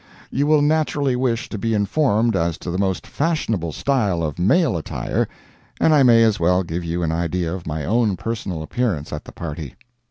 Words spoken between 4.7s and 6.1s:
attire, and I